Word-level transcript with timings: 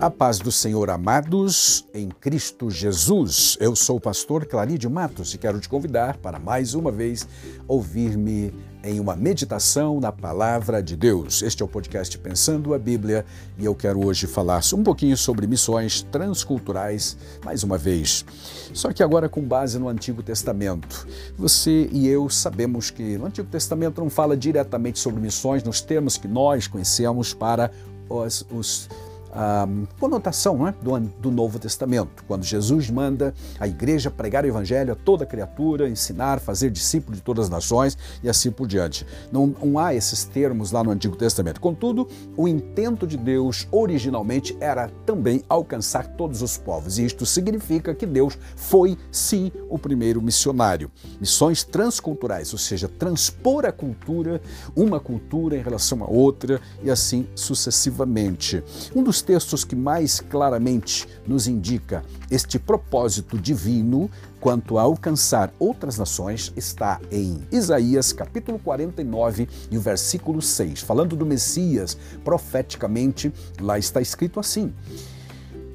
A 0.00 0.08
paz 0.08 0.38
do 0.38 0.52
Senhor, 0.52 0.90
amados, 0.90 1.84
em 1.92 2.08
Cristo 2.08 2.70
Jesus. 2.70 3.56
Eu 3.58 3.74
sou 3.74 3.96
o 3.96 4.00
pastor 4.00 4.46
Clarídio 4.46 4.88
Matos 4.88 5.34
e 5.34 5.38
quero 5.38 5.58
te 5.58 5.68
convidar 5.68 6.18
para 6.18 6.38
mais 6.38 6.72
uma 6.72 6.92
vez 6.92 7.26
ouvir-me 7.66 8.54
em 8.84 9.00
uma 9.00 9.16
meditação 9.16 9.98
na 9.98 10.12
palavra 10.12 10.80
de 10.80 10.94
Deus. 10.94 11.42
Este 11.42 11.64
é 11.64 11.66
o 11.66 11.68
podcast 11.68 12.16
Pensando 12.16 12.74
a 12.74 12.78
Bíblia 12.78 13.26
e 13.58 13.64
eu 13.64 13.74
quero 13.74 14.06
hoje 14.06 14.28
falar 14.28 14.60
um 14.72 14.84
pouquinho 14.84 15.16
sobre 15.16 15.48
missões 15.48 16.02
transculturais, 16.12 17.18
mais 17.44 17.64
uma 17.64 17.76
vez. 17.76 18.24
Só 18.72 18.92
que 18.92 19.02
agora 19.02 19.28
com 19.28 19.42
base 19.42 19.80
no 19.80 19.88
Antigo 19.88 20.22
Testamento. 20.22 21.08
Você 21.36 21.88
e 21.90 22.06
eu 22.06 22.28
sabemos 22.30 22.88
que 22.88 23.18
no 23.18 23.26
Antigo 23.26 23.48
Testamento 23.48 24.00
não 24.00 24.08
fala 24.08 24.36
diretamente 24.36 25.00
sobre 25.00 25.20
missões 25.20 25.64
nos 25.64 25.80
termos 25.80 26.16
que 26.16 26.28
nós 26.28 26.68
conhecemos 26.68 27.34
para 27.34 27.72
os, 28.08 28.46
os 28.48 28.88
a 29.32 29.68
conotação 29.98 30.58
né, 30.58 30.74
do, 30.82 30.98
do 30.98 31.30
Novo 31.30 31.58
Testamento, 31.58 32.24
quando 32.26 32.44
Jesus 32.44 32.90
manda 32.90 33.34
a 33.58 33.66
igreja 33.66 34.10
pregar 34.10 34.44
o 34.44 34.48
evangelho 34.48 34.92
a 34.92 34.96
toda 34.96 35.26
criatura, 35.26 35.88
ensinar, 35.88 36.40
fazer 36.40 36.70
discípulo 36.70 37.16
de 37.16 37.22
todas 37.22 37.44
as 37.44 37.50
nações 37.50 37.96
e 38.22 38.28
assim 38.28 38.50
por 38.50 38.66
diante. 38.66 39.06
Não, 39.30 39.46
não 39.46 39.78
há 39.78 39.94
esses 39.94 40.24
termos 40.24 40.72
lá 40.72 40.82
no 40.82 40.90
Antigo 40.90 41.16
Testamento. 41.16 41.60
Contudo, 41.60 42.08
o 42.36 42.48
intento 42.48 43.06
de 43.06 43.16
Deus 43.16 43.66
originalmente 43.70 44.56
era 44.60 44.88
também 45.04 45.42
alcançar 45.48 46.06
todos 46.16 46.42
os 46.42 46.56
povos, 46.56 46.98
e 46.98 47.04
isto 47.04 47.26
significa 47.26 47.94
que 47.94 48.06
Deus 48.06 48.38
foi 48.56 48.96
sim 49.10 49.52
o 49.68 49.78
primeiro 49.78 50.20
missionário. 50.22 50.90
Missões 51.20 51.64
transculturais, 51.64 52.52
ou 52.52 52.58
seja, 52.58 52.88
transpor 52.88 53.64
a 53.64 53.72
cultura, 53.72 54.40
uma 54.74 55.00
cultura 55.00 55.56
em 55.56 55.62
relação 55.62 56.02
a 56.02 56.10
outra 56.10 56.60
e 56.82 56.90
assim 56.90 57.26
sucessivamente. 57.34 58.62
Um 58.94 59.02
dos 59.02 59.17
dos 59.18 59.22
textos 59.22 59.64
que 59.64 59.74
mais 59.74 60.20
claramente 60.20 61.08
nos 61.26 61.48
indica 61.48 62.04
este 62.30 62.58
propósito 62.58 63.36
divino 63.36 64.08
quanto 64.40 64.78
a 64.78 64.82
alcançar 64.82 65.52
outras 65.58 65.98
nações 65.98 66.52
está 66.56 67.00
em 67.10 67.42
Isaías 67.50 68.12
capítulo 68.12 68.58
49 68.60 69.48
e 69.70 69.76
o 69.76 69.80
versículo 69.80 70.40
6. 70.40 70.82
Falando 70.82 71.16
do 71.16 71.26
Messias, 71.26 71.96
profeticamente, 72.22 73.32
lá 73.60 73.76
está 73.78 74.00
escrito 74.00 74.38
assim: 74.38 74.72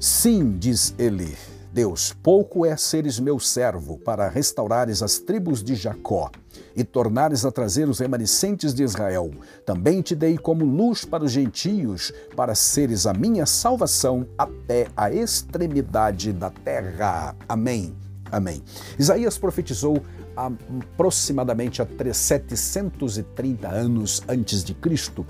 Sim, 0.00 0.56
diz 0.58 0.94
ele, 0.98 1.36
Deus, 1.74 2.14
pouco 2.22 2.64
é 2.64 2.76
seres 2.76 3.18
meu 3.18 3.40
servo 3.40 3.98
para 3.98 4.28
restaurares 4.28 5.02
as 5.02 5.18
tribos 5.18 5.60
de 5.60 5.74
Jacó 5.74 6.30
e 6.76 6.84
tornares 6.84 7.44
a 7.44 7.50
trazer 7.50 7.88
os 7.88 7.98
remanescentes 7.98 8.72
de 8.72 8.84
Israel. 8.84 9.28
Também 9.66 10.00
te 10.00 10.14
dei 10.14 10.38
como 10.38 10.64
luz 10.64 11.04
para 11.04 11.24
os 11.24 11.32
gentios, 11.32 12.12
para 12.36 12.54
seres 12.54 13.06
a 13.06 13.12
minha 13.12 13.44
salvação 13.44 14.24
até 14.38 14.86
a 14.96 15.12
extremidade 15.12 16.32
da 16.32 16.48
terra. 16.48 17.34
Amém. 17.48 17.92
Amém. 18.30 18.62
Isaías 18.96 19.36
profetizou 19.36 20.00
aproximadamente 20.36 21.80
há 21.82 21.86
730 22.12 23.68
anos 23.68 24.22
antes 24.28 24.64
de 24.64 24.74
Cristo, 24.74 25.26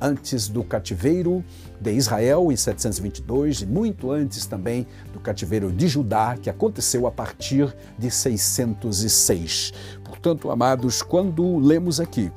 antes 0.00 0.48
do 0.48 0.62
cativeiro 0.62 1.44
de 1.80 1.92
Israel 1.92 2.50
em 2.52 2.56
722 2.56 3.62
e 3.62 3.66
muito 3.66 4.10
antes 4.10 4.46
também 4.46 4.86
do 5.12 5.20
cativeiro 5.20 5.72
de 5.72 5.88
Judá, 5.88 6.36
que 6.36 6.50
aconteceu 6.50 7.06
a 7.06 7.10
partir 7.10 7.74
de 7.98 8.10
606. 8.10 9.72
Portanto, 10.04 10.50
amados, 10.50 11.02
quando 11.02 11.58
lemos 11.58 12.00
aqui 12.00 12.30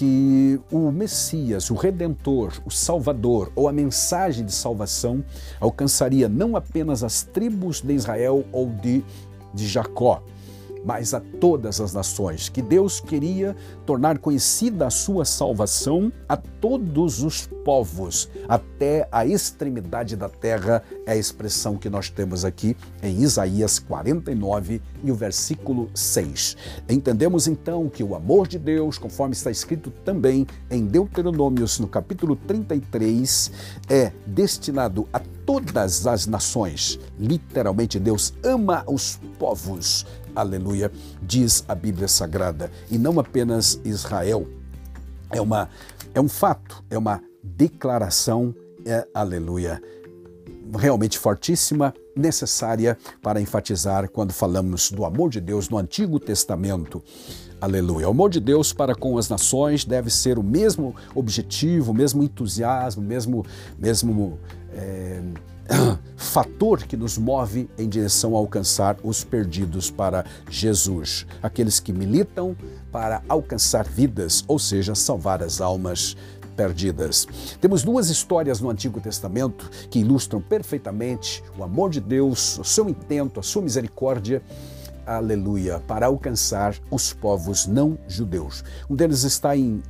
que 0.00 0.58
o 0.72 0.90
Messias, 0.90 1.70
o 1.70 1.74
Redentor, 1.74 2.54
o 2.64 2.70
Salvador 2.70 3.52
ou 3.54 3.68
a 3.68 3.72
mensagem 3.72 4.46
de 4.46 4.52
salvação 4.52 5.22
alcançaria 5.60 6.26
não 6.26 6.56
apenas 6.56 7.04
as 7.04 7.22
tribos 7.22 7.82
de 7.82 7.92
Israel 7.92 8.44
ou 8.50 8.66
de, 8.66 9.04
de 9.52 9.66
Jacó, 9.66 10.22
mas 10.84 11.14
a 11.14 11.20
todas 11.20 11.80
as 11.80 11.92
nações, 11.92 12.48
que 12.48 12.62
Deus 12.62 13.00
queria 13.00 13.54
tornar 13.86 14.18
conhecida 14.18 14.86
a 14.86 14.90
sua 14.90 15.24
salvação 15.24 16.12
a 16.28 16.36
todos 16.36 17.22
os 17.22 17.46
povos, 17.64 18.28
até 18.48 19.08
a 19.12 19.26
extremidade 19.26 20.16
da 20.16 20.28
terra, 20.28 20.82
é 21.06 21.12
a 21.12 21.16
expressão 21.16 21.76
que 21.76 21.90
nós 21.90 22.08
temos 22.08 22.44
aqui 22.44 22.76
em 23.02 23.22
Isaías 23.22 23.78
49 23.78 24.80
e 25.04 25.10
o 25.10 25.14
versículo 25.14 25.90
6. 25.94 26.56
Entendemos 26.88 27.46
então 27.46 27.88
que 27.88 28.02
o 28.02 28.14
amor 28.14 28.46
de 28.46 28.58
Deus, 28.58 28.98
conforme 28.98 29.34
está 29.34 29.50
escrito 29.50 29.90
também 30.04 30.46
em 30.70 30.86
Deuteronômios, 30.86 31.78
no 31.78 31.88
capítulo 31.88 32.36
33, 32.36 33.50
é 33.88 34.12
destinado 34.26 35.08
a 35.12 35.20
todas 35.50 36.06
as 36.06 36.28
nações. 36.28 36.96
Literalmente, 37.18 37.98
Deus 37.98 38.32
ama 38.44 38.84
os 38.86 39.18
povos 39.36 40.06
aleluia, 40.32 40.92
diz 41.20 41.64
a 41.66 41.74
Bíblia 41.74 42.06
Sagrada, 42.06 42.70
e 42.88 42.96
não 42.96 43.18
apenas 43.18 43.80
Israel. 43.84 44.46
É, 45.28 45.40
uma, 45.40 45.68
é 46.14 46.20
um 46.20 46.28
fato, 46.28 46.84
é 46.88 46.96
uma 46.96 47.20
declaração, 47.42 48.54
é, 48.86 49.04
aleluia, 49.12 49.82
realmente 50.78 51.18
fortíssima, 51.18 51.92
necessária 52.14 52.96
para 53.20 53.40
enfatizar 53.40 54.08
quando 54.08 54.32
falamos 54.32 54.92
do 54.92 55.04
amor 55.04 55.30
de 55.30 55.40
Deus 55.40 55.68
no 55.68 55.78
Antigo 55.78 56.20
Testamento. 56.20 57.02
Aleluia. 57.60 58.06
O 58.06 58.12
amor 58.12 58.30
de 58.30 58.38
Deus 58.38 58.72
para 58.72 58.94
com 58.94 59.18
as 59.18 59.28
nações 59.28 59.84
deve 59.84 60.10
ser 60.10 60.38
o 60.38 60.44
mesmo 60.44 60.94
objetivo, 61.12 61.90
o 61.90 61.94
mesmo 61.94 62.22
entusiasmo, 62.22 63.02
mesmo, 63.02 63.44
mesmo 63.78 64.38
é, 64.72 65.20
fator 66.16 66.82
que 66.82 66.96
nos 66.96 67.16
move 67.16 67.68
em 67.78 67.88
direção 67.88 68.34
a 68.34 68.38
alcançar 68.38 68.96
os 69.02 69.24
perdidos 69.24 69.90
para 69.90 70.24
Jesus, 70.48 71.26
aqueles 71.42 71.80
que 71.80 71.92
militam 71.92 72.56
para 72.90 73.22
alcançar 73.28 73.84
vidas, 73.84 74.44
ou 74.46 74.58
seja, 74.58 74.94
salvar 74.94 75.42
as 75.42 75.60
almas 75.60 76.16
perdidas. 76.56 77.26
Temos 77.60 77.82
duas 77.82 78.10
histórias 78.10 78.60
no 78.60 78.68
Antigo 78.68 79.00
Testamento 79.00 79.70
que 79.88 80.00
ilustram 80.00 80.40
perfeitamente 80.40 81.42
o 81.58 81.64
amor 81.64 81.90
de 81.90 82.00
Deus, 82.00 82.58
o 82.58 82.64
seu 82.64 82.88
intento, 82.88 83.40
a 83.40 83.42
sua 83.42 83.62
misericórdia 83.62 84.42
aleluia, 85.06 85.80
para 85.80 86.06
alcançar 86.06 86.74
os 86.90 87.12
povos 87.12 87.66
não 87.66 87.98
judeus. 88.06 88.62
Um 88.88 88.94
deles 88.94 89.24
está 89.24 89.56
em 89.56 89.82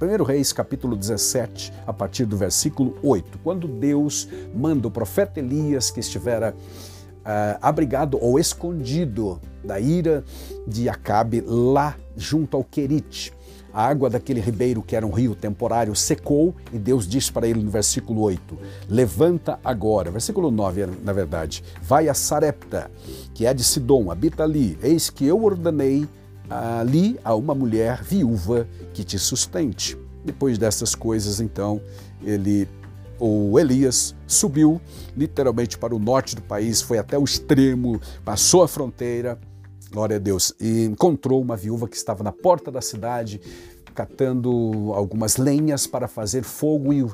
1 0.00 0.24
Reis, 0.24 0.50
capítulo 0.50 0.96
17, 0.96 1.70
a 1.86 1.92
partir 1.92 2.24
do 2.24 2.34
versículo 2.34 2.96
8, 3.02 3.38
quando 3.44 3.68
Deus 3.68 4.26
manda 4.54 4.88
o 4.88 4.90
profeta 4.90 5.40
Elias, 5.40 5.90
que 5.90 6.00
estivera 6.00 6.54
uh, 6.54 7.58
abrigado 7.60 8.16
ou 8.18 8.38
escondido 8.38 9.38
da 9.62 9.78
ira 9.78 10.24
de 10.66 10.88
Acabe, 10.88 11.42
lá 11.46 11.96
junto 12.16 12.56
ao 12.56 12.64
Querite. 12.64 13.30
A 13.74 13.86
água 13.86 14.08
daquele 14.08 14.40
ribeiro, 14.40 14.82
que 14.82 14.96
era 14.96 15.06
um 15.06 15.10
rio 15.10 15.34
temporário, 15.34 15.94
secou 15.94 16.54
e 16.72 16.78
Deus 16.78 17.06
diz 17.06 17.28
para 17.28 17.46
ele 17.46 17.62
no 17.62 17.70
versículo 17.70 18.22
8: 18.22 18.58
Levanta 18.88 19.60
agora, 19.62 20.10
versículo 20.10 20.50
9, 20.50 20.86
na 21.04 21.12
verdade, 21.12 21.62
vai 21.82 22.08
a 22.08 22.14
Sarepta, 22.14 22.90
que 23.34 23.44
é 23.44 23.52
de 23.52 23.62
Sidom, 23.62 24.10
habita 24.10 24.44
ali, 24.44 24.78
eis 24.82 25.10
que 25.10 25.26
eu 25.26 25.44
ordenei 25.44 26.08
ali 26.50 27.18
a 27.24 27.34
uma 27.34 27.54
mulher 27.54 28.02
viúva 28.02 28.68
que 28.92 29.04
te 29.04 29.18
sustente. 29.18 29.96
Depois 30.24 30.58
dessas 30.58 30.94
coisas, 30.94 31.40
então, 31.40 31.80
ele 32.22 32.68
o 33.20 33.58
Elias 33.58 34.14
subiu 34.26 34.80
literalmente 35.14 35.76
para 35.76 35.94
o 35.94 35.98
norte 35.98 36.34
do 36.34 36.42
país, 36.42 36.80
foi 36.80 36.96
até 36.96 37.18
o 37.18 37.24
extremo, 37.24 38.00
passou 38.24 38.62
a 38.62 38.68
fronteira, 38.68 39.38
glória 39.92 40.16
a 40.16 40.18
Deus, 40.18 40.54
e 40.58 40.84
encontrou 40.84 41.40
uma 41.40 41.54
viúva 41.54 41.86
que 41.86 41.96
estava 41.96 42.24
na 42.24 42.32
porta 42.32 42.70
da 42.70 42.80
cidade, 42.80 43.38
catando 43.94 44.92
algumas 44.94 45.36
lenhas 45.36 45.86
para 45.86 46.08
fazer 46.08 46.44
fogo 46.44 46.92
e, 46.92 47.04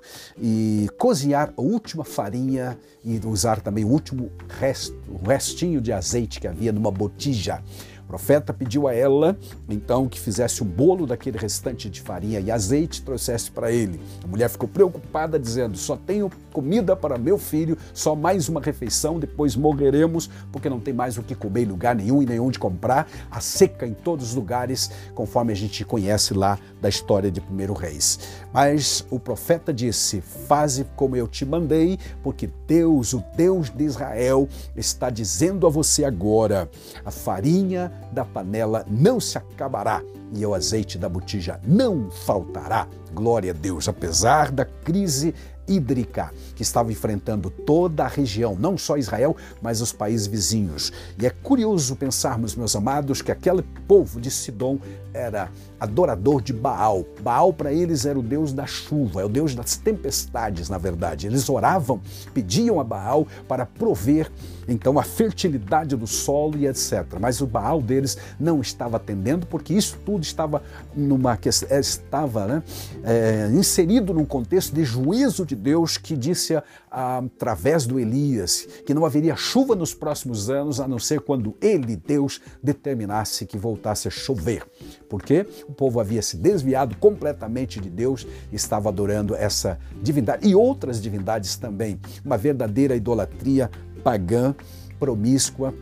e 0.40 0.88
cozinhar 0.96 1.52
a 1.56 1.60
última 1.60 2.04
farinha 2.04 2.78
e 3.04 3.20
usar 3.26 3.60
também 3.60 3.84
o 3.84 3.88
último 3.88 4.30
resto, 4.48 4.96
o 5.08 5.26
restinho 5.26 5.80
de 5.80 5.92
azeite 5.92 6.38
que 6.38 6.46
havia 6.46 6.72
numa 6.72 6.90
botija. 6.90 7.62
O 8.06 8.08
profeta 8.08 8.54
pediu 8.54 8.86
a 8.86 8.94
ela, 8.94 9.36
então, 9.68 10.08
que 10.08 10.20
fizesse 10.20 10.62
um 10.62 10.66
bolo 10.66 11.06
daquele 11.06 11.36
restante 11.36 11.90
de 11.90 12.00
farinha 12.00 12.38
e 12.38 12.52
azeite 12.52 13.00
e 13.00 13.02
trouxesse 13.02 13.50
para 13.50 13.72
ele. 13.72 14.00
A 14.22 14.28
mulher 14.28 14.48
ficou 14.48 14.68
preocupada, 14.68 15.40
dizendo: 15.40 15.76
Só 15.76 15.96
tenho 15.96 16.30
comida 16.52 16.94
para 16.94 17.18
meu 17.18 17.36
filho, 17.36 17.76
só 17.92 18.14
mais 18.14 18.48
uma 18.48 18.60
refeição, 18.60 19.18
depois 19.18 19.56
morreremos, 19.56 20.30
porque 20.52 20.70
não 20.70 20.78
tem 20.78 20.94
mais 20.94 21.18
o 21.18 21.22
que 21.22 21.34
comer 21.34 21.62
em 21.62 21.66
lugar 21.66 21.96
nenhum 21.96 22.22
e 22.22 22.26
nem 22.26 22.38
onde 22.38 22.60
comprar. 22.60 23.08
A 23.28 23.40
seca 23.40 23.84
em 23.84 23.92
todos 23.92 24.28
os 24.28 24.34
lugares, 24.36 24.88
conforme 25.12 25.52
a 25.52 25.56
gente 25.56 25.84
conhece 25.84 26.32
lá 26.32 26.60
da 26.80 26.88
história 26.88 27.28
de 27.28 27.40
Primeiro 27.40 27.74
Reis. 27.74 28.20
Mas 28.52 29.04
o 29.10 29.18
profeta 29.18 29.74
disse: 29.74 30.20
Faze 30.20 30.86
como 30.94 31.16
eu 31.16 31.26
te 31.26 31.44
mandei, 31.44 31.98
porque 32.22 32.48
Deus, 32.68 33.12
o 33.14 33.24
Deus 33.36 33.68
de 33.68 33.82
Israel, 33.82 34.48
está 34.76 35.10
dizendo 35.10 35.66
a 35.66 35.70
você 35.70 36.04
agora: 36.04 36.70
a 37.04 37.10
farinha 37.10 37.95
da 38.12 38.24
panela 38.24 38.84
não 38.88 39.20
se 39.20 39.36
acabará 39.36 40.02
e 40.32 40.44
o 40.44 40.54
azeite 40.54 40.98
da 40.98 41.08
botija 41.08 41.60
não 41.64 42.10
faltará. 42.10 42.86
Glória 43.12 43.52
a 43.52 43.54
Deus. 43.54 43.88
Apesar 43.88 44.50
da 44.50 44.64
crise 44.64 45.34
hídrica 45.68 46.30
que 46.54 46.62
estava 46.62 46.90
enfrentando 46.90 47.50
toda 47.50 48.04
a 48.04 48.08
região, 48.08 48.56
não 48.58 48.78
só 48.78 48.96
Israel, 48.96 49.36
mas 49.60 49.80
os 49.80 49.92
países 49.92 50.26
vizinhos. 50.26 50.92
E 51.20 51.26
é 51.26 51.30
curioso 51.30 51.96
pensarmos, 51.96 52.54
meus 52.54 52.74
amados, 52.74 53.22
que 53.22 53.32
aquele 53.32 53.62
povo 53.86 54.20
de 54.20 54.30
Sidom 54.30 54.78
era 55.12 55.50
adorador 55.80 56.42
de 56.42 56.52
Baal. 56.52 57.04
Baal 57.20 57.52
para 57.52 57.72
eles 57.72 58.04
era 58.04 58.18
o 58.18 58.22
deus 58.22 58.52
da 58.52 58.66
chuva, 58.66 59.22
é 59.22 59.24
o 59.24 59.28
deus 59.28 59.54
das 59.54 59.76
tempestades, 59.76 60.68
na 60.68 60.78
verdade. 60.78 61.26
Eles 61.26 61.48
oravam, 61.48 62.00
pediam 62.32 62.80
a 62.80 62.84
Baal 62.84 63.26
para 63.48 63.66
prover 63.66 64.30
então 64.68 64.98
a 64.98 65.02
fertilidade 65.02 65.94
do 65.96 66.06
solo 66.06 66.56
e 66.56 66.66
etc. 66.66 67.04
Mas 67.20 67.40
o 67.40 67.46
Baal 67.46 67.80
deles 67.80 68.18
não 68.38 68.60
estava 68.60 68.96
atendendo 68.96 69.46
porque 69.46 69.72
isso 69.72 69.96
tudo 70.04 70.22
estava 70.24 70.62
numa 70.94 71.38
estava 71.80 72.46
né, 72.46 72.62
é, 73.04 73.48
inserido 73.52 74.12
num 74.12 74.24
contexto 74.24 74.74
de 74.74 74.84
juízo 74.84 75.46
de 75.46 75.54
Deus 75.56 75.96
que 75.96 76.16
disse 76.16 76.54
através 76.90 77.86
do 77.86 77.98
Elias 77.98 78.68
que 78.86 78.94
não 78.94 79.04
haveria 79.04 79.34
chuva 79.34 79.74
nos 79.74 79.92
próximos 79.94 80.48
anos 80.48 80.80
a 80.80 80.86
não 80.86 80.98
ser 80.98 81.20
quando 81.20 81.56
ele, 81.60 81.96
Deus, 81.96 82.40
determinasse 82.62 83.46
que 83.46 83.58
voltasse 83.58 84.06
a 84.06 84.10
chover. 84.10 84.64
Porque 85.08 85.46
o 85.68 85.72
povo 85.72 85.98
havia 85.98 86.22
se 86.22 86.36
desviado 86.36 86.96
completamente 86.96 87.80
de 87.80 87.90
Deus 87.90 88.26
estava 88.52 88.88
adorando 88.88 89.34
essa 89.34 89.78
divindade 90.02 90.46
e 90.46 90.54
outras 90.54 91.00
divindades 91.00 91.56
também. 91.56 91.98
Uma 92.24 92.36
verdadeira 92.36 92.94
idolatria 92.94 93.70
pagã, 94.02 94.54
promíscua, 94.98 95.74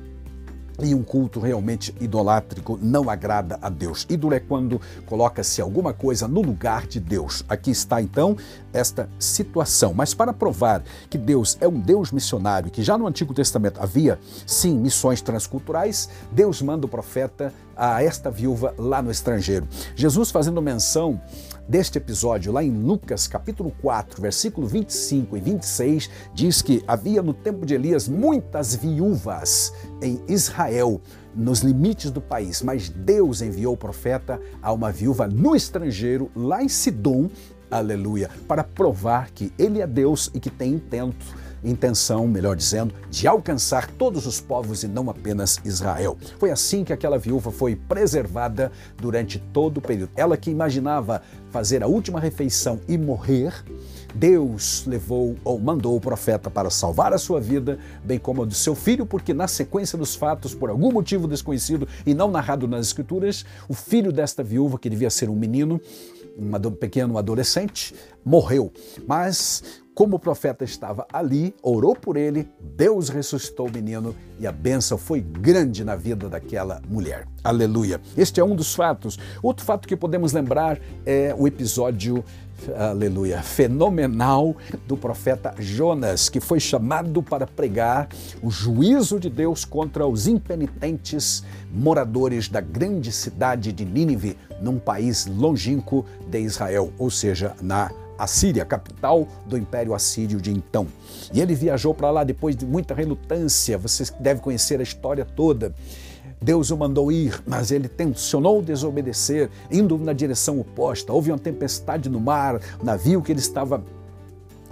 e 0.83 0.95
um 0.95 1.03
culto 1.03 1.41
realmente 1.41 1.95
idolátrico 2.01 2.79
não 2.83 3.09
agrada 3.09 3.59
a 3.63 3.69
Deus. 3.69 4.07
Ídolo 4.09 4.35
é 4.35 4.41
quando 4.41 4.81
coloca-se 5.07 5.61
alguma 5.61 5.93
coisa 5.93 6.27
no 6.27 6.43
lugar 6.43 6.87
de 6.87 6.99
Deus. 6.99 7.45
Aqui 7.49 7.71
está 7.71 8.01
então 8.01 8.37
esta 8.73 9.09
situação. 9.19 9.95
Mas 9.95 10.15
para 10.15 10.33
provar 10.33 10.83
que 11.09 11.17
Deus 11.17 11.57
é 11.61 11.69
um 11.69 11.79
Deus 11.79 12.11
missionário, 12.11 12.71
que 12.71 12.83
já 12.83 12.99
no 12.99 13.07
Antigo 13.07 13.33
Testamento 13.33 13.81
havia 13.81 14.19
sim 14.47 14.77
missões 14.77 15.21
transculturais, 15.21 16.09
Deus 16.33 16.61
manda 16.61 16.87
o 16.87 16.89
profeta 16.89 17.53
a 17.77 18.03
esta 18.03 18.31
viúva 18.31 18.75
lá 18.79 19.03
no 19.03 19.11
estrangeiro. 19.11 19.69
Jesus 19.95 20.31
fazendo 20.31 20.61
menção 20.63 21.21
deste 21.69 21.99
episódio, 21.99 22.53
lá 22.53 22.63
em 22.63 22.71
Lucas 22.71 23.27
capítulo 23.27 23.73
4, 23.81 24.21
versículo 24.21 24.67
25 24.67 25.37
e 25.37 25.41
26, 25.41 26.11
diz 26.35 26.63
que 26.63 26.85
havia 26.87 27.23
no 27.23 27.33
tempo 27.33 27.65
de 27.65 27.75
Elias 27.75 28.09
muitas 28.09 28.75
viúvas 28.75 29.73
em 30.03 30.23
Israel, 30.29 31.01
nos 31.35 31.61
limites 31.61 32.11
do 32.11 32.21
país, 32.21 32.63
mas 32.63 32.89
Deus 32.89 33.43
enviou 33.43 33.75
o 33.75 33.79
profeta 33.79 34.41
a 34.63 34.73
uma 34.73 34.93
viúva 34.93 35.27
no 35.27 35.57
estrangeiro, 35.57 36.31
lá 36.37 36.63
em 36.63 36.69
Sidom, 36.69 37.29
aleluia, 37.71 38.31
para 38.47 38.63
provar 38.63 39.31
que 39.31 39.53
ele 39.59 39.81
é 39.81 39.87
Deus 39.87 40.31
e 40.33 40.39
que 40.39 40.51
tem 40.51 40.75
intento 40.75 41.44
intenção, 41.65 42.29
melhor 42.29 42.57
dizendo, 42.57 42.95
de 43.11 43.27
alcançar 43.27 43.91
todos 43.91 44.27
os 44.27 44.41
povos 44.41 44.83
e 44.83 44.89
não 44.89 45.09
apenas 45.09 45.59
Israel. 45.65 46.17
Foi 46.39 46.51
assim 46.51 46.85
que 46.85 46.93
aquela 46.93 47.19
viúva 47.19 47.51
foi 47.51 47.75
preservada 47.75 48.71
durante 48.97 49.39
todo 49.39 49.79
o 49.79 49.81
período. 49.81 50.11
Ela 50.17 50.37
que 50.37 50.51
imaginava 50.51 51.23
fazer 51.51 51.83
a 51.83 51.87
última 51.87 52.21
refeição 52.21 52.81
e 52.89 52.99
morrer, 52.99 53.55
Deus 54.15 54.85
levou 54.87 55.37
ou 55.45 55.59
mandou 55.59 55.97
o 55.97 56.01
profeta 56.01 56.51
para 56.51 56.71
salvar 56.71 57.13
a 57.13 57.19
sua 57.19 57.41
vida, 57.41 57.79
bem 58.05 58.19
como 58.19 58.43
a 58.43 58.47
do 58.47 58.55
seu 58.55 58.75
filho, 58.75 59.05
porque 59.05 59.35
na 59.35 59.49
sequência 59.49 59.99
dos 59.99 60.15
fatos, 60.15 60.55
por 60.55 60.71
algum 60.71 60.93
motivo 60.93 61.27
desconhecido 61.27 61.89
e 62.07 62.15
não 62.15 62.31
narrado 62.31 62.69
nas 62.69 62.87
escrituras, 62.87 63.45
o 63.69 63.75
filho 63.75 64.13
desta 64.13 64.43
viúva, 64.43 64.79
que 64.79 64.89
devia 64.89 65.11
ser 65.11 65.29
um 65.29 65.35
menino, 65.35 65.81
um 66.39 66.71
pequeno 66.73 67.19
adolescente, 67.19 67.95
morreu. 68.25 68.73
Mas 69.07 69.84
como 69.95 70.17
o 70.17 70.19
profeta 70.19 70.65
estava 70.65 71.07
ali, 71.13 71.55
orou 71.63 71.95
por 71.95 72.17
ele, 72.17 72.49
Deus 72.77 73.09
ressuscitou 73.09 73.69
o 73.69 73.73
menino 73.73 74.15
e 74.41 74.47
a 74.47 74.53
bênção 74.53 74.99
foi 74.99 75.21
grande 75.21 75.85
na 75.85 75.95
vida 75.95 76.29
daquela 76.29 76.83
mulher. 76.89 77.29
Aleluia. 77.43 78.01
Este 78.17 78.41
é 78.41 78.45
um 78.45 78.57
dos 78.57 78.75
fatos. 78.75 79.19
Outro 79.43 79.65
fato 79.65 79.87
que 79.87 79.97
podemos 79.97 80.33
lembrar 80.33 80.81
é 81.07 81.35
o 81.39 81.47
episódio 81.47 82.25
aleluia, 82.77 83.43
fenomenal 83.43 84.57
do 84.87 84.97
profeta 84.97 85.55
Jonas, 85.59 86.29
que 86.29 86.41
foi 86.41 86.61
chamado 86.61 87.23
para 87.23 87.47
pregar 87.47 88.09
o 88.43 88.51
juízo 88.51 89.19
de 89.19 89.29
Deus 89.29 89.65
contra 89.65 90.07
os 90.07 90.27
impenitentes 90.27 91.45
moradores 91.73 92.49
da 92.49 92.61
grande 92.61 93.13
cidade 93.13 93.73
de 93.73 93.85
Nínive, 93.85 94.39
num 94.61 94.79
país 94.79 95.27
longínquo 95.27 96.05
de 96.29 96.39
Israel, 96.39 96.93
ou 96.97 97.11
seja, 97.11 97.55
na 97.61 97.91
Assíria, 98.19 98.65
capital 98.65 99.27
do 99.47 99.57
Império 99.59 99.95
Assírio 99.95 100.41
de 100.41 100.53
então. 100.53 100.87
E 101.33 101.41
ele 101.41 101.55
viajou 101.55 101.95
para 101.95 102.11
lá 102.11 102.25
depois 102.25 102.57
de 102.57 102.65
muita 102.65 102.95
relutância, 102.95 103.77
você 103.77 104.05
deve 104.21 104.41
conhecer 104.41 104.81
a 104.81 104.83
história 104.83 105.25
toda. 105.25 105.75
Deus 106.41 106.71
o 106.71 106.77
mandou 106.77 107.11
ir, 107.11 107.43
mas 107.47 107.71
ele 107.71 107.89
tensionou 107.89 108.61
desobedecer, 108.61 109.51
indo 109.71 109.97
na 109.99 110.13
direção 110.13 110.61
oposta. 110.61 111.13
Houve 111.13 111.31
uma 111.31 111.39
tempestade 111.39 112.09
no 112.09 112.21
mar, 112.21 112.61
o 112.81 112.85
navio 112.85 113.23
que 113.23 113.33
ele 113.33 113.41
estava 113.41 113.83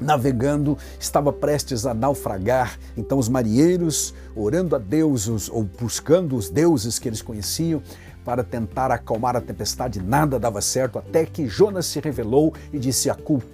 navegando 0.01 0.77
estava 0.99 1.33
prestes 1.33 1.87
a 1.87 1.95
naufragar. 1.95 2.79
Então 2.97 3.19
os 3.19 3.29
marinheiros, 3.29 4.13
orando 4.35 4.77
a 4.77 4.79
Deus 4.79 5.49
ou 5.49 5.63
buscando 5.63 6.37
os 6.37 6.51
deuses 6.51 6.99
que 6.99 7.09
eles 7.09 7.23
conheciam, 7.23 7.83
para 8.25 8.45
tentar 8.45 8.91
acalmar 8.91 9.37
a 9.37 9.41
tempestade, 9.41 10.01
nada 10.01 10.39
dava 10.39 10.61
certo, 10.61 10.99
até 10.99 11.25
que 11.25 11.49
Jonas 11.49 11.87
se 11.87 12.01
revelou 12.01 12.55
e 12.73 12.79
disse: 12.79 13.09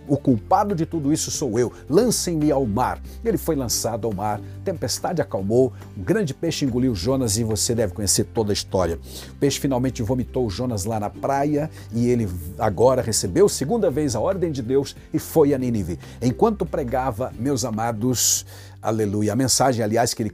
O 0.07 0.17
culpado 0.17 0.75
de 0.75 0.87
tudo 0.87 1.13
isso 1.13 1.31
sou 1.31 1.59
eu, 1.59 1.73
lancem-me 1.89 2.51
ao 2.51 2.67
mar. 2.67 3.01
Ele 3.25 3.39
foi 3.39 3.57
lançado 3.57 4.07
ao 4.07 4.13
mar, 4.13 4.41
tempestade 4.65 5.23
acalmou, 5.23 5.73
um 5.97 6.03
grande 6.03 6.35
peixe 6.35 6.65
engoliu 6.65 6.95
Jonas 6.95 7.39
e 7.39 7.45
você 7.45 7.75
deve 7.75 7.95
conhecer 7.95 8.25
toda 8.25 8.53
a 8.53 8.55
história. 8.55 8.99
O 9.31 9.35
peixe 9.37 9.59
finalmente 9.59 10.03
vomitou 10.03 10.49
Jonas 10.51 10.85
lá 10.85 11.01
na 11.01 11.11
praia 11.11 11.71
e 11.93 12.09
ele 12.09 12.29
agora 12.59 13.03
recebeu 13.03 13.49
segunda 13.49 13.91
vez 13.91 14.15
a 14.15 14.21
ordem 14.21 14.53
de 14.53 14.63
Deus 14.63 14.95
e 15.13 15.19
foi 15.19 15.55
a 15.55 15.59
Nínive. 15.59 15.99
Enquanto 16.21 16.67
pregava, 16.67 17.33
meus 17.39 17.65
amados, 17.65 18.45
Aleluia. 18.81 19.33
A 19.33 19.37
mensagem, 19.37 19.83
aliás, 19.83 20.15
que 20.15 20.23
ele, 20.23 20.33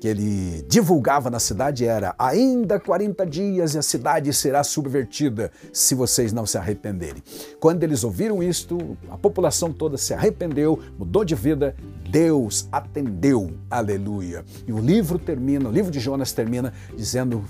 que 0.00 0.06
ele 0.06 0.62
divulgava 0.68 1.30
na 1.30 1.38
cidade 1.38 1.86
era: 1.86 2.14
ainda 2.18 2.78
40 2.78 3.24
dias 3.26 3.74
e 3.74 3.78
a 3.78 3.82
cidade 3.82 4.32
será 4.34 4.62
subvertida 4.62 5.50
se 5.72 5.94
vocês 5.94 6.32
não 6.32 6.44
se 6.44 6.58
arrependerem. 6.58 7.22
Quando 7.58 7.82
eles 7.82 8.04
ouviram 8.04 8.42
isto, 8.42 8.96
a 9.10 9.16
população 9.16 9.72
toda 9.72 9.96
se 9.96 10.12
arrependeu, 10.12 10.78
mudou 10.98 11.24
de 11.24 11.34
vida, 11.34 11.74
Deus 12.10 12.68
atendeu. 12.70 13.50
Aleluia. 13.70 14.44
E 14.66 14.72
o 14.72 14.78
livro 14.78 15.18
termina, 15.18 15.68
o 15.68 15.72
livro 15.72 15.90
de 15.90 15.98
Jonas 15.98 16.32
termina 16.32 16.74
dizendo 16.94 17.44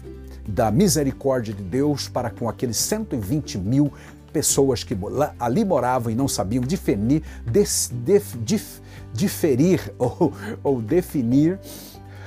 da 0.46 0.70
misericórdia 0.70 1.52
de 1.52 1.62
Deus 1.62 2.08
para 2.08 2.30
com 2.30 2.48
aqueles 2.48 2.76
120 2.76 3.58
mil 3.58 3.92
pessoas 4.32 4.84
que 4.84 4.94
ali 5.40 5.64
moravam 5.64 6.12
e 6.12 6.14
não 6.14 6.28
sabiam 6.28 6.62
def, 6.62 8.36
dif, 8.44 8.80
diferir 9.16 9.92
ou, 9.98 10.32
ou 10.62 10.82
definir 10.82 11.58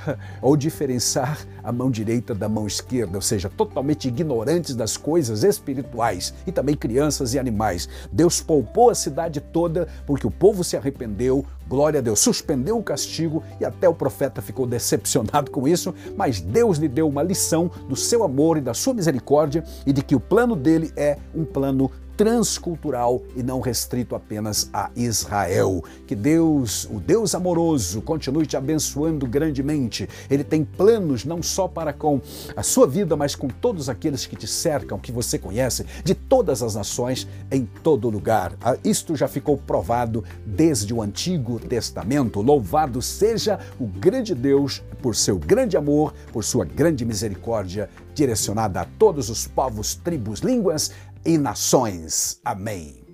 ou 0.42 0.56
diferenciar 0.56 1.46
a 1.64 1.72
mão 1.72 1.92
direita 1.92 2.34
da 2.34 2.48
mão 2.48 2.66
esquerda, 2.66 3.18
ou 3.18 3.22
seja, 3.22 3.50
totalmente 3.50 4.08
ignorantes 4.08 4.76
das 4.76 4.98
coisas 4.98 5.44
espirituais 5.44 6.34
e 6.46 6.52
também 6.52 6.76
crianças 6.76 7.34
e 7.34 7.40
animais. 7.40 7.88
Deus 8.12 8.42
poupou 8.42 8.90
a 8.90 8.96
cidade 8.96 9.40
toda 9.40 9.88
porque 10.06 10.28
o 10.28 10.32
povo 10.32 10.64
se 10.64 10.78
arrependeu, 10.78 11.46
glória 11.68 12.00
a 12.00 12.02
Deus, 12.02 12.20
suspendeu 12.20 12.78
o 12.78 12.84
castigo 12.84 13.44
e 13.60 13.66
até 13.66 13.88
o 13.88 13.94
profeta 13.94 14.42
ficou 14.42 14.66
decepcionado 14.66 15.52
com 15.52 15.68
isso, 15.68 15.94
mas 16.16 16.40
Deus 16.40 16.78
lhe 16.78 16.88
deu 16.88 17.08
uma 17.08 17.24
lição 17.24 17.70
do 17.88 17.96
seu 17.96 18.24
amor 18.24 18.58
e 18.58 18.62
da 18.62 18.74
sua 18.74 18.94
misericórdia 18.94 19.64
e 19.86 19.94
de 19.94 20.02
que 20.02 20.16
o 20.16 20.20
plano 20.20 20.56
dele 20.56 20.92
é 20.96 21.18
um 21.36 21.46
plano 21.46 21.92
transcultural 22.20 23.24
e 23.34 23.42
não 23.42 23.62
restrito 23.62 24.14
apenas 24.14 24.70
a 24.74 24.92
Israel. 24.94 25.82
Que 26.06 26.14
Deus, 26.14 26.84
o 26.92 27.00
Deus 27.00 27.34
amoroso, 27.34 28.02
continue 28.02 28.46
te 28.46 28.58
abençoando 28.58 29.26
grandemente. 29.26 30.10
Ele 30.30 30.44
tem 30.44 30.66
planos 30.66 31.24
não 31.24 31.42
só 31.42 31.66
para 31.66 31.94
com 31.94 32.20
a 32.58 32.62
sua 32.62 32.86
vida, 32.86 33.16
mas 33.16 33.38
com 33.38 33.48
todos 33.48 33.88
aqueles 33.88 34.26
que 34.26 34.36
te 34.36 34.48
cercam, 34.48 35.00
que 35.00 35.14
você 35.14 35.40
conhece, 35.40 35.86
de 36.04 36.14
todas 36.14 36.62
as 36.62 36.76
nações, 36.76 37.26
em 37.50 37.66
todo 37.82 38.10
lugar. 38.10 38.52
Ah, 38.62 38.76
isto 38.84 39.16
já 39.16 39.30
ficou 39.30 39.58
provado 39.58 40.22
desde 40.46 40.94
o 40.94 41.02
Antigo 41.02 41.58
Testamento. 41.58 42.42
Louvado 42.42 43.02
seja 43.02 43.62
o 43.80 43.88
grande 43.88 44.36
Deus 44.36 44.84
por 45.02 45.16
seu 45.16 45.40
grande 45.40 45.78
amor, 45.78 46.14
por 46.34 46.44
sua 46.44 46.66
grande 46.66 47.06
misericórdia, 47.06 47.90
direcionada 48.14 48.82
a 48.82 48.86
todos 48.86 49.30
os 49.30 49.48
povos, 49.48 49.96
tribos, 49.96 50.42
línguas 50.42 50.92
e 51.26 51.38
nações. 51.38 52.40
Amém. 52.44 53.09